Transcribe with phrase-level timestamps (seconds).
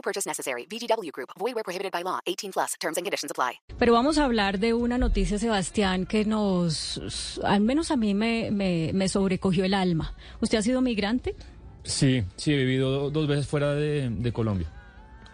[0.00, 0.66] No purchase necessary.
[0.66, 1.28] VGW Group.
[1.38, 2.20] Void where prohibited by law.
[2.26, 2.74] 18 plus.
[2.80, 3.60] Terms and conditions apply.
[3.78, 8.50] Pero vamos a hablar de una noticia, Sebastián, que nos, al menos a mí me,
[8.50, 10.14] me, me sobrecogió el alma.
[10.40, 11.34] ¿Usted ha sido migrante?
[11.84, 14.68] Sí, sí, he vivido dos veces fuera de, de Colombia.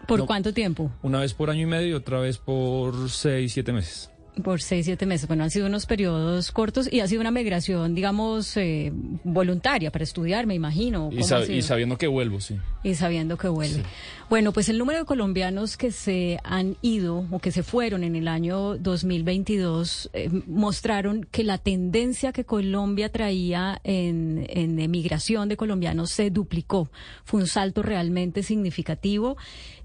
[0.05, 0.25] ¿Por No.
[0.25, 0.91] cuánto tiempo?
[1.01, 4.09] Una vez por año y medio y otra vez por seis, siete meses.
[4.43, 5.27] Por seis, siete meses.
[5.27, 8.91] Bueno, han sido unos periodos cortos y ha sido una migración, digamos, eh,
[9.23, 11.09] voluntaria para estudiar, me imagino.
[11.11, 11.23] Y,
[11.61, 12.57] sabiendo que vuelvo, sí.
[12.83, 13.83] Y sabiendo que vuelve.
[14.29, 18.15] Bueno, pues el número de colombianos que se han ido o que se fueron en
[18.15, 25.55] el año 2022 eh, mostraron que la tendencia que Colombia traía en, en emigración de
[25.55, 26.91] colombianos se duplicó.
[27.23, 29.37] Fue un salto realmente significativo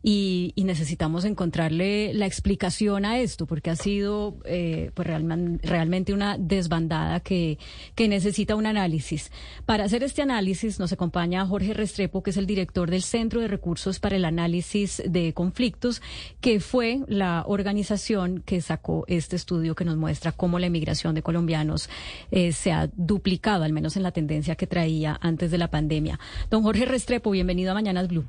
[0.02, 6.12] y, y necesitamos encontrarle la explicación a esto porque ha sido eh, pues realman- realmente
[6.12, 7.58] una desbandada que,
[7.94, 9.30] que necesita un análisis.
[9.66, 13.48] Para hacer este análisis nos acompaña Jorge Restrepo, que es el director del Centro de
[13.48, 16.02] Recursos para el Análisis de Conflictos,
[16.40, 21.22] que fue la organización que sacó este estudio que nos muestra cómo la emigración de
[21.22, 21.88] colombianos
[22.30, 26.18] eh, se ha duplicado, al menos en la tendencia que traía antes de la pandemia.
[26.50, 28.24] Don Jorge Restrepo, bienvenido a Mañanas Blue.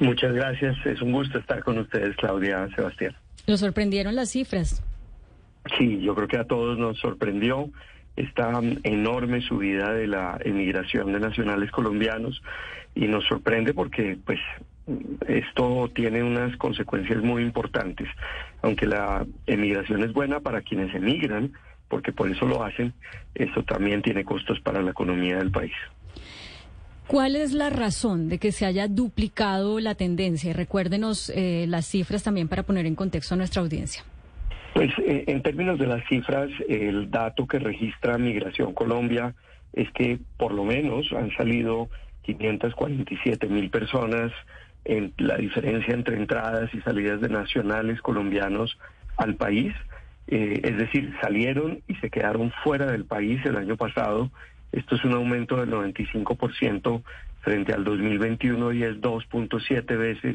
[0.00, 3.14] Muchas gracias, es un gusto estar con ustedes, Claudia, Sebastián.
[3.46, 4.82] ¿Lo sorprendieron las cifras?
[5.78, 7.70] Sí, yo creo que a todos nos sorprendió
[8.16, 12.42] esta mm, enorme subida de la emigración de nacionales colombianos
[12.94, 14.38] y nos sorprende porque pues
[15.26, 18.08] esto tiene unas consecuencias muy importantes.
[18.62, 21.52] Aunque la emigración es buena para quienes emigran,
[21.88, 22.92] porque por eso lo hacen,
[23.34, 25.72] eso también tiene costos para la economía del país.
[27.06, 30.52] ¿Cuál es la razón de que se haya duplicado la tendencia?
[30.54, 34.04] Recuérdenos eh, las cifras también para poner en contexto a nuestra audiencia.
[34.74, 39.32] Pues eh, en términos de las cifras, el dato que registra Migración Colombia
[39.72, 41.88] es que por lo menos han salido
[42.22, 44.32] 547 mil personas
[44.84, 48.76] en la diferencia entre entradas y salidas de nacionales colombianos
[49.16, 49.72] al país.
[50.26, 54.32] Eh, es decir, salieron y se quedaron fuera del país el año pasado.
[54.72, 57.00] Esto es un aumento del 95%
[57.42, 60.34] frente al 2021 y es 2.7 veces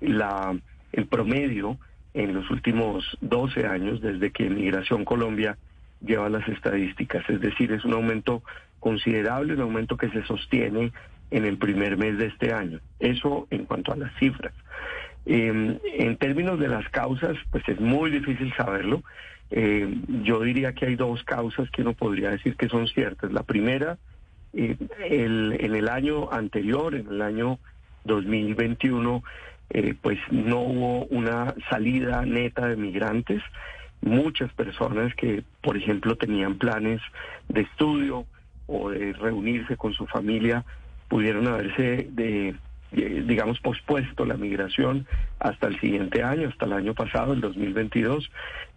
[0.00, 0.58] la,
[0.92, 1.78] el promedio
[2.14, 5.56] en los últimos 12 años desde que Migración Colombia
[6.00, 7.28] lleva las estadísticas.
[7.28, 8.42] Es decir, es un aumento
[8.80, 10.92] considerable, un aumento que se sostiene
[11.30, 12.80] en el primer mes de este año.
[12.98, 14.52] Eso en cuanto a las cifras.
[15.26, 19.02] Eh, en términos de las causas, pues es muy difícil saberlo.
[19.50, 23.32] Eh, yo diría que hay dos causas que uno podría decir que son ciertas.
[23.32, 23.98] La primera,
[24.54, 24.76] eh,
[25.08, 27.58] el, en el año anterior, en el año
[28.04, 29.22] 2021,
[29.70, 33.42] eh, pues no hubo una salida neta de migrantes.
[34.00, 37.00] Muchas personas que, por ejemplo, tenían planes
[37.48, 38.26] de estudio
[38.66, 40.64] o de reunirse con su familia,
[41.08, 42.54] pudieron haberse, de,
[42.92, 45.06] digamos, pospuesto la migración
[45.38, 48.30] hasta el siguiente año, hasta el año pasado, el 2022.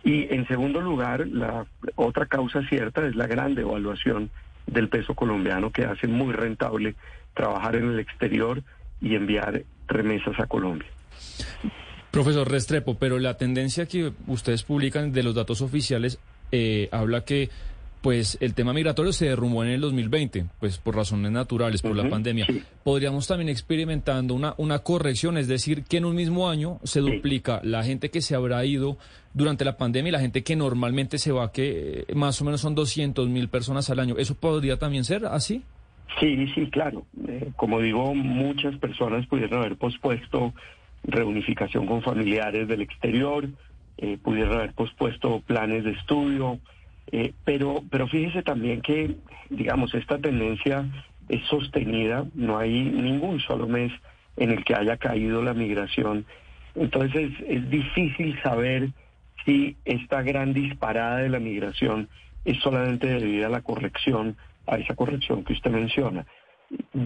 [0.03, 1.65] Y en segundo lugar, la
[1.95, 4.29] otra causa cierta es la gran devaluación
[4.67, 6.95] del peso colombiano que hace muy rentable
[7.33, 8.61] trabajar en el exterior
[9.01, 10.87] y enviar remesas a Colombia.
[12.11, 16.19] Profesor Restrepo, pero la tendencia que ustedes publican de los datos oficiales
[16.51, 17.49] eh, habla que
[18.03, 22.09] pues el tema migratorio se derrumbó en el 2020, pues por razones naturales, por la
[22.09, 22.45] pandemia.
[22.45, 22.61] sí.
[22.83, 27.61] Podríamos también experimentando una, una corrección, es decir, que en un mismo año se duplica
[27.63, 28.97] la gente que se habrá ido
[29.33, 32.59] durante la pandemia y la gente que normalmente se va, que eh, más o menos
[32.59, 34.17] son 200 mil personas al año.
[34.17, 35.63] ¿Eso podría también ser así?
[36.19, 37.05] Sí, sí, claro.
[37.27, 40.53] Eh, como digo, muchas personas pudieron haber pospuesto
[41.03, 43.47] reunificación con familiares del exterior,
[43.97, 46.59] eh, pudieron haber pospuesto planes de estudio,
[47.11, 49.15] eh, pero, pero fíjese también que,
[49.49, 50.85] digamos, esta tendencia
[51.29, 53.91] es sostenida, no hay ningún solo mes
[54.37, 56.25] en el que haya caído la migración.
[56.75, 58.89] Entonces es difícil saber
[59.45, 62.09] si esta gran disparada de la migración
[62.45, 64.37] es solamente debida a la corrección,
[64.67, 66.25] a esa corrección que usted menciona.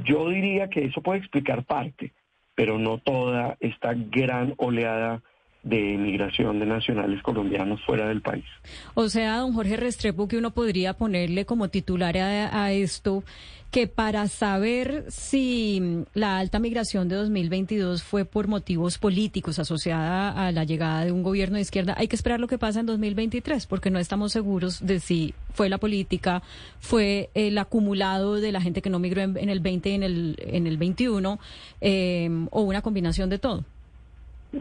[0.05, 2.13] Yo diría que eso puede explicar parte,
[2.55, 5.21] pero no toda esta gran oleada
[5.63, 8.45] de migración de nacionales colombianos fuera del país.
[8.93, 13.23] O sea, don Jorge Restrepo, que uno podría ponerle como titular a, esto,
[13.71, 20.51] que para saber si la alta migración de 2022 fue por motivos políticos asociada a
[20.51, 23.67] la llegada de un gobierno de izquierda, hay que esperar lo que pasa en 2023,
[23.67, 26.41] porque no estamos seguros de si fue la política,
[26.79, 30.35] fue el acumulado de la gente que no migró en, el 20 y en el,
[30.39, 31.39] en el 21,
[31.81, 33.65] eh, o una combinación de todo.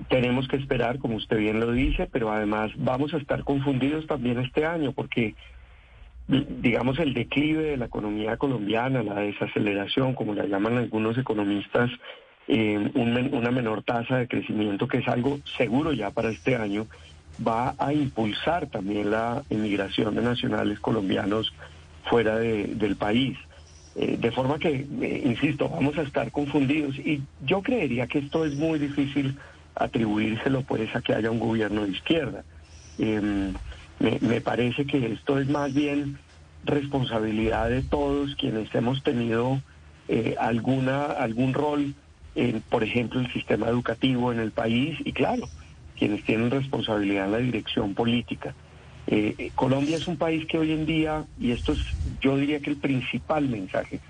[0.08, 4.38] Tenemos que esperar, como usted bien lo dice, pero además vamos a estar confundidos también
[4.41, 5.35] este año porque,
[6.28, 11.90] digamos, el declive de la economía colombiana, la desaceleración, como la llaman algunos economistas,
[12.49, 16.87] eh, una menor tasa de crecimiento, que es algo seguro ya para este año,
[17.46, 21.52] va a impulsar también la emigración de nacionales colombianos
[22.05, 23.37] fuera del país.
[23.94, 28.44] Eh, de forma que, eh, insisto, vamos a estar confundidos y yo creería que esto
[28.44, 29.37] es muy difícil
[29.75, 32.44] atribuírselo pues a que haya un gobierno de izquierda.
[34.00, 36.19] Em, me, parece que esto es más bien
[36.64, 39.60] responsabilidad de todos quienes hemos tenido
[40.08, 41.94] eh, alguna algún rol
[42.34, 45.48] en, por ejemplo, el sistema educativo en el país y claro,
[45.98, 48.54] quienes tienen responsabilidad en la dirección política.
[49.06, 51.78] Eh, eh, Colombia es un país que hoy en día, y esto es
[52.20, 54.00] yo diría que el principal mensaje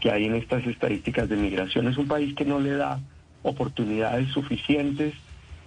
[0.00, 3.00] que hay en estas estadísticas de migración, es un país que no le da
[3.42, 5.14] oportunidades suficientes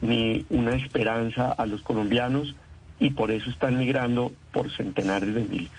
[0.01, 2.55] ni una esperanza a los colombianos
[2.99, 5.71] y por eso están migrando por centenares de miles.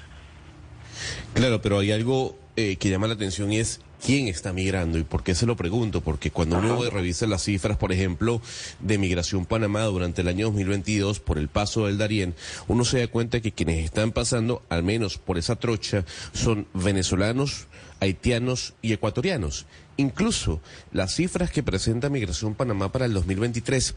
[1.34, 5.04] Claro, pero hay algo eh, que llama la atención y es quién está migrando y
[5.04, 8.40] por qué se lo pregunto, porque cuando uno revisa las cifras, por ejemplo,
[8.80, 12.34] de Migración Panamá durante el año 2022 por el paso del Darién,
[12.66, 17.66] uno se da cuenta que quienes están pasando, al menos por esa trocha, son venezolanos,
[18.00, 19.66] haitianos y ecuatorianos.
[19.96, 20.60] Incluso
[20.92, 23.94] las cifras que presenta Migración Panamá para el 2023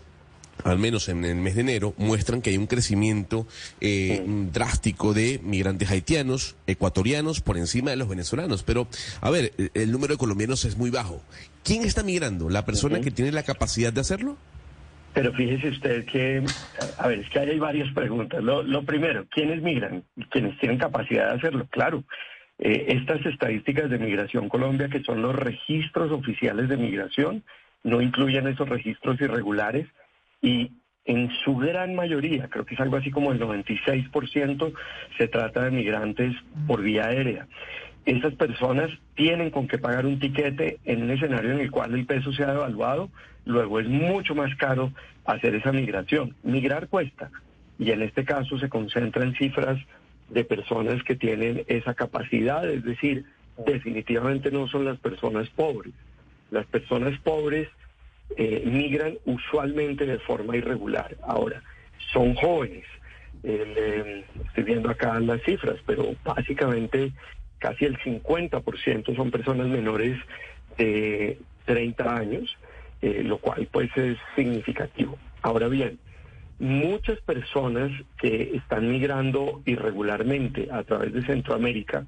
[0.63, 3.47] al menos en el mes de enero, muestran que hay un crecimiento
[3.81, 8.63] eh, drástico de migrantes haitianos, ecuatorianos, por encima de los venezolanos.
[8.63, 8.87] Pero,
[9.21, 11.21] a ver, el, número de colombianos es muy bajo.
[11.63, 12.49] ¿Quién está migrando?
[12.49, 14.37] ¿La persona que tiene la capacidad de hacerlo?
[15.13, 16.43] Pero fíjese usted que,
[16.97, 18.43] a ver, es que hay varias preguntas.
[18.43, 20.03] Lo, primero, ¿quiénes migran?
[20.29, 21.67] ¿Quiénes tienen capacidad de hacerlo?
[21.69, 22.03] Claro,
[22.57, 27.43] eh, estas estadísticas de Migración Colombia, que son los registros oficiales de migración,
[27.83, 29.87] no incluyen esos registros irregulares
[30.43, 30.71] y
[31.05, 34.73] en su gran mayoría, creo que es algo así como el 96%,
[35.17, 36.35] se trata de migrantes
[36.67, 37.47] por vía aérea.
[38.05, 42.05] Esas personas tienen con que pagar un tiquete en un escenario en el cual el
[42.05, 43.09] peso se ha devaluado,
[43.45, 44.91] luego es mucho más caro
[45.25, 46.35] hacer esa migración.
[46.43, 47.31] Migrar cuesta
[47.79, 49.79] y en este caso se concentra en cifras
[50.29, 53.25] de personas que tienen esa capacidad, es decir,
[53.65, 55.93] definitivamente no son las personas pobres.
[56.51, 57.69] Las personas pobres
[58.37, 61.15] eh, migran usualmente de forma irregular.
[61.23, 61.61] Ahora,
[62.11, 62.85] son jóvenes.
[63.43, 67.11] Eh, estoy viendo acá las cifras, pero básicamente
[67.59, 70.17] casi el 50% son personas menores
[70.77, 72.57] de 30 años,
[73.01, 75.17] eh, lo cual pues es significativo.
[75.41, 75.99] Ahora bien,
[76.59, 82.05] muchas personas que están migrando irregularmente a través de Centroamérica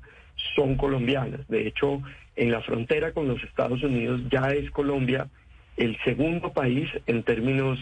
[0.56, 1.48] son colombianas.
[1.48, 2.02] De hecho,
[2.36, 5.30] en la frontera con los Estados Unidos ya es Colombia
[5.78, 7.80] el segundo país en términos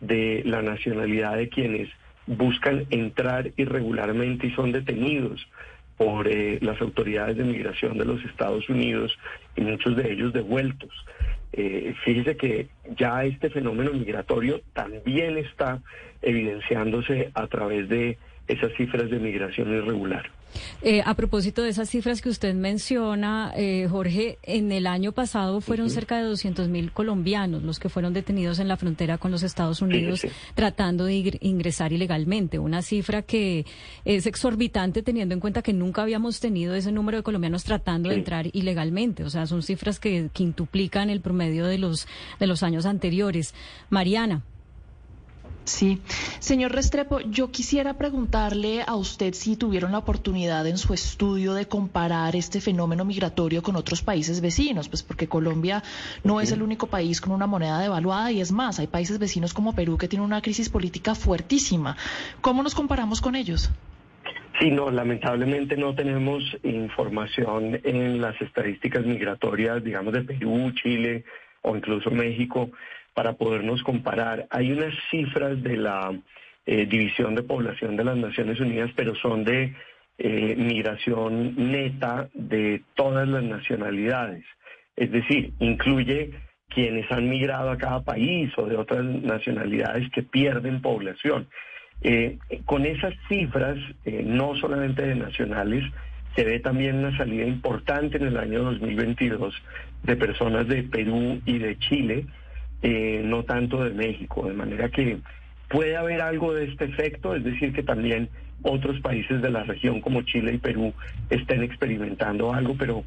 [0.00, 1.88] de la nacionalidad de quienes
[2.26, 5.46] buscan entrar irregularmente y son detenidos
[5.96, 9.18] por eh, las autoridades de migración de los Estados Unidos
[9.56, 10.90] y muchos de ellos devueltos.
[11.52, 15.80] Eh, fíjese que ya este fenómeno migratorio también está
[16.22, 20.30] evidenciándose a través de esas cifras de migración irregular.
[20.82, 25.60] Eh, a propósito de esas cifras que usted menciona, eh, Jorge, en el año pasado
[25.60, 29.42] fueron cerca de 200 mil colombianos los que fueron detenidos en la frontera con los
[29.42, 32.58] Estados Unidos tratando de ingresar ilegalmente.
[32.58, 33.66] Una cifra que
[34.04, 38.16] es exorbitante teniendo en cuenta que nunca habíamos tenido ese número de colombianos tratando de
[38.16, 39.24] entrar ilegalmente.
[39.24, 42.06] O sea, son cifras que quintuplican el promedio de los,
[42.38, 43.54] de los años anteriores.
[43.88, 44.42] Mariana.
[45.70, 46.02] Sí,
[46.40, 51.68] señor Restrepo, yo quisiera preguntarle a usted si tuvieron la oportunidad en su estudio de
[51.68, 55.84] comparar este fenómeno migratorio con otros países vecinos, pues porque Colombia
[56.24, 59.54] no es el único país con una moneda devaluada y es más, hay países vecinos
[59.54, 61.96] como Perú que tienen una crisis política fuertísima.
[62.40, 63.70] ¿Cómo nos comparamos con ellos?
[64.58, 71.24] Sí, no, lamentablemente no tenemos información en las estadísticas migratorias, digamos, de Perú, Chile
[71.62, 72.70] o incluso México
[73.14, 74.46] para podernos comparar.
[74.50, 76.12] Hay unas cifras de la
[76.66, 79.74] eh, División de Población de las Naciones Unidas, pero son de
[80.18, 84.44] eh, migración neta de todas las nacionalidades.
[84.96, 86.30] Es decir, incluye
[86.68, 91.48] quienes han migrado a cada país o de otras nacionalidades que pierden población.
[92.02, 95.84] Eh, con esas cifras, no solamente de nacionales,
[96.36, 99.54] se ve también una salida importante en el año 2022
[100.04, 102.26] de personas de Perú y de Chile,
[102.82, 105.18] eh, no tanto de México, de manera que
[105.68, 108.28] puede haber algo de este efecto, es decir, que también
[108.62, 110.92] otros países de la región como Chile y Perú
[111.30, 113.04] estén experimentando algo, pero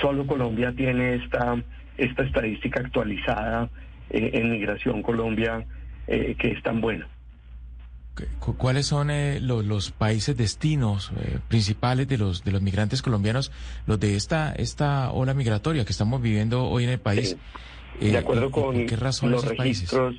[0.00, 1.62] solo Colombia tiene esta,
[1.98, 3.68] esta estadística actualizada
[4.08, 5.66] en Migración Colombia
[6.06, 7.06] que es tan buena.
[8.58, 13.52] ¿Cuáles son eh, los, países destinos eh, principales de los de los migrantes colombianos,
[13.86, 17.36] los de esta esta ola migratoria que estamos viviendo hoy en el país?
[17.98, 18.86] De acuerdo con
[19.30, 20.16] los registros,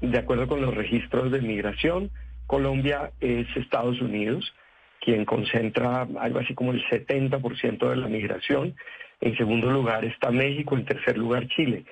[0.00, 2.10] de acuerdo con los registros de migración,
[2.46, 4.52] Colombia es Estados Unidos
[5.00, 8.74] quien concentra algo así como el 70% de la migración.
[9.22, 11.84] En segundo lugar está México, en tercer lugar Chile.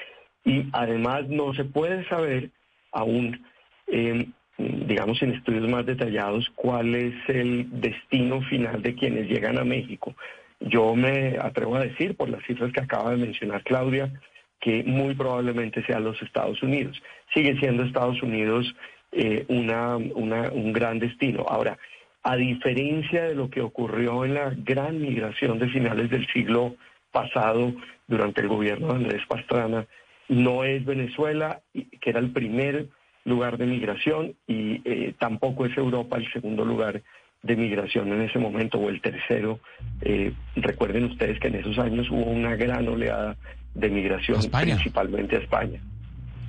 [0.45, 2.51] Y además no se puede saber
[2.93, 3.47] aún
[3.87, 9.65] eh, digamos, en estudios más detallados, cuál es el destino final de quienes llegan a
[9.65, 10.15] México.
[10.61, 14.13] Yo me atrevo a decir, por las cifras que acaba de mencionar Claudia,
[14.61, 17.01] que muy probablemente sea los Estados Unidos.
[17.35, 18.75] Sigue siendo Estados Unidos
[19.13, 21.47] eh, una, un gran destino.
[21.49, 21.79] Ahora,
[22.23, 26.75] a diferencia de lo que ocurrió en la gran migración de finales del siglo
[27.11, 27.73] pasado
[28.07, 29.87] durante el gobierno de Andrés Pastrana,
[30.29, 32.89] no es Venezuela, que era el primer
[33.25, 37.03] lugar de migración y eh, tampoco es Europa el segundo lugar
[37.43, 39.61] de migración en ese momento o el tercero.
[40.03, 43.37] Eh, recuerden ustedes que en esos años hubo una gran oleada
[43.75, 45.81] de migración, principalmente a España.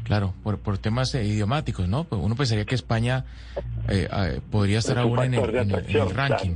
[0.04, 2.04] Claro, por, por temas idiomáticos, ¿no?
[2.04, 3.26] Pues uno pensaría que España
[3.88, 6.56] eh, podría estar aún en el, ranking.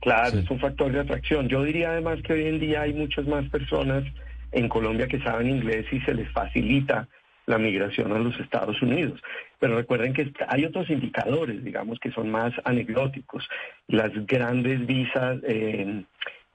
[0.00, 1.48] Claro, es un factor de atracción.
[1.48, 4.04] Yo diría además que hoy en día hay muchas más personas
[4.52, 7.08] en Colombia que saben inglés y se les facilita
[7.46, 9.20] la migración a los Estados Unidos.
[9.58, 13.48] Pero recuerden que hay otros indicadores, digamos, que son más anecdóticos.
[13.88, 16.04] Las grandes visas, eh,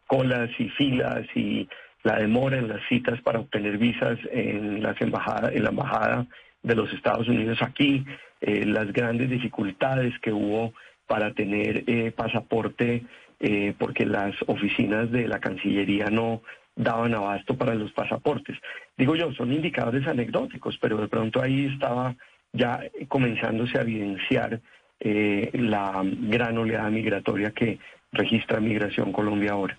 [0.07, 1.67] colas y filas y
[2.03, 6.25] la demora en las citas para obtener visas en, las embajadas, en la embajada
[6.63, 8.05] de los Estados Unidos aquí,
[8.41, 10.73] eh, las grandes dificultades que hubo
[11.07, 13.03] para tener eh, pasaporte
[13.79, 16.43] porque las oficinas de la Cancillería no
[16.75, 18.57] daban abasto para los pasaportes.
[18.97, 22.15] Digo yo, son indicadores anecdóticos, pero de pronto ahí estaba
[22.53, 24.59] ya comenzándose a evidenciar
[24.99, 27.79] eh, la gran oleada migratoria que
[28.11, 29.77] registra Migración Colombia ahora.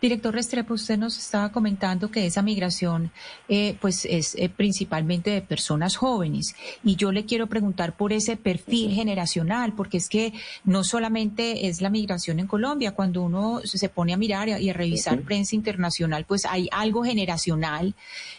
[0.00, 3.12] Director Restrepo, usted nos estaba comentando que esa migración
[3.50, 6.54] eh, pues es eh, principalmente de personas jóvenes.
[6.82, 10.32] Y yo le quiero preguntar por ese perfil generacional, porque es que
[10.64, 14.72] no solamente es la migración en Colombia, cuando uno se pone a mirar y a
[14.72, 17.94] revisar prensa internacional, pues hay algo generacional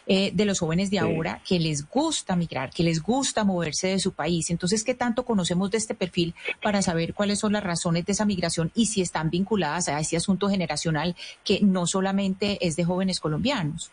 [0.07, 3.99] eh, de los jóvenes de ahora que les gusta migrar, que les gusta moverse de
[3.99, 4.49] su país.
[4.49, 8.25] Entonces, ¿qué tanto conocemos de este perfil para saber cuáles son las razones de esa
[8.25, 13.19] migración y si están vinculadas a ese asunto generacional que no solamente es de jóvenes
[13.19, 13.91] colombianos.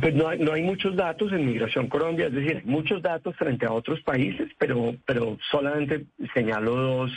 [0.00, 3.34] Pues no hay, no hay muchos datos en Migración Colombia, es decir, hay muchos datos
[3.36, 7.10] frente a otros países, pero, pero solamente señalo dos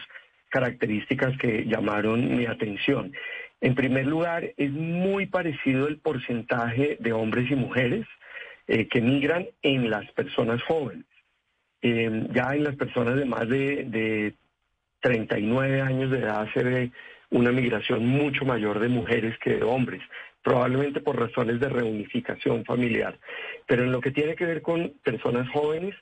[0.49, 3.11] características que llamaron mi atención.
[3.61, 8.05] En primer lugar, es muy parecido el porcentaje de hombres y mujeres
[8.67, 11.05] eh, que migran en las personas jóvenes.
[11.81, 14.35] Eh, ya en las personas de más de, de
[15.01, 16.91] 39 años de edad se ve
[17.33, 20.01] una migración mucho mayor de mujeres que de hombres,
[20.43, 23.17] probablemente por razones de reunificación familiar.
[23.67, 25.95] Pero en lo que tiene que ver con personas jóvenes,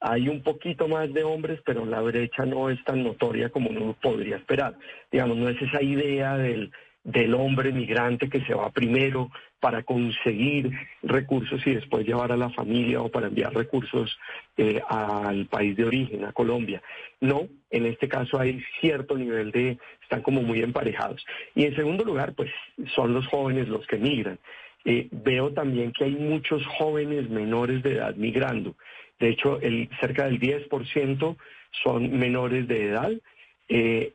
[0.00, 3.96] hay un poquito más de hombres, pero la brecha no es tan notoria como uno
[4.00, 4.76] podría esperar.
[5.10, 6.70] Digamos, no es esa idea del
[7.06, 10.70] del hombre migrante que se va primero para conseguir
[11.02, 14.18] recursos y después llevar a la familia o para enviar recursos
[14.56, 16.82] eh, al país de origen, a Colombia.
[17.20, 21.24] No, en este caso hay cierto nivel de, están como muy emparejados.
[21.54, 22.50] Y en segundo lugar, pues
[22.94, 24.38] son los jóvenes los que migran.
[24.84, 28.76] Eh, veo también que hay muchos jóvenes menores de edad migrando.
[29.18, 31.36] De hecho, el, cerca del 10%
[31.82, 33.10] son menores de edad
[33.68, 34.12] eh,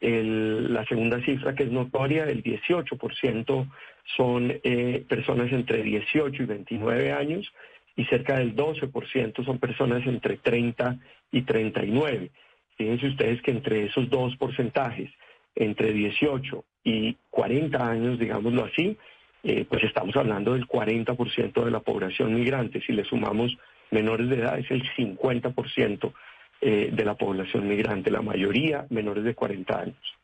[0.69, 3.69] la segunda cifra que es notoria, el 18%
[4.15, 7.51] son eh, personas entre 18 y 29 años
[7.95, 10.97] y cerca del 12% son personas entre 30
[11.31, 12.31] y 39.
[12.77, 15.11] Fíjense ustedes que entre esos dos porcentajes,
[15.55, 18.97] entre 18 y 40 años, digámoslo así,
[19.43, 22.81] eh, pues estamos hablando del 40% de la población migrante.
[22.81, 23.57] Si le sumamos
[23.91, 26.13] menores de edad, es el 50%
[26.61, 30.20] eh, de la población migrante, la mayoría menores de 40 años.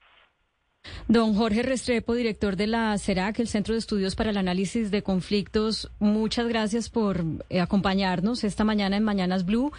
[1.08, 5.04] Don Jorge Restrepo, director de la CERAC, el Centro de Estudios para el Análisis de
[5.04, 9.72] Conflictos, muchas gracias por eh, acompañarnos esta mañana en Mañanas Blue.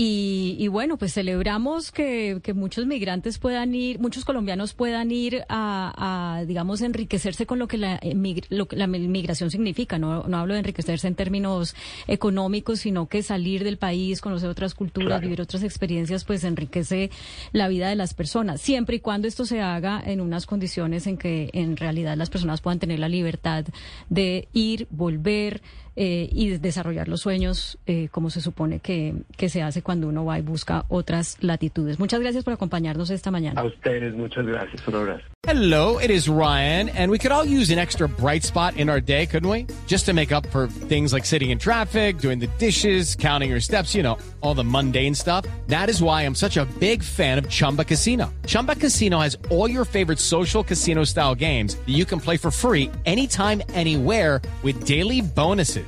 [0.00, 6.82] Y, bueno, pues celebramos que, muchos migrantes puedan ir, muchos colombianos puedan ir a, digamos,
[6.82, 9.98] enriquecerse con lo que la, la migración significa.
[9.98, 11.74] No, no hablo de enriquecerse en términos
[12.06, 17.10] económicos, sino que salir del país, conocer otras culturas, vivir otras experiencias, pues enriquece
[17.52, 21.16] la vida de las personas, siempre y cuando esto se haga en unas condiciones en
[21.16, 23.64] que en realidad las personas puedan tener la libertad
[24.08, 25.62] de ir, volver
[25.96, 30.24] eh, y desarrollar los sueños eh, como se supone que, que se hace cuando uno
[30.24, 31.98] va y busca otras latitudes.
[31.98, 33.60] Muchas gracias por acompañarnos esta mañana.
[33.60, 34.86] A ustedes, muchas gracias.
[34.86, 35.24] Un abrazo.
[35.46, 39.00] Hello, it is Ryan, and we could all use an extra bright spot in our
[39.00, 39.66] day, couldn't we?
[39.86, 43.60] Just to make up for things like sitting in traffic, doing the dishes, counting your
[43.60, 45.46] steps, you know, all the mundane stuff.
[45.68, 48.32] That is why I'm such a big fan of Chumba Casino.
[48.46, 52.50] Chumba Casino has all your favorite social casino style games that you can play for
[52.50, 55.87] free anytime, anywhere with daily bonuses.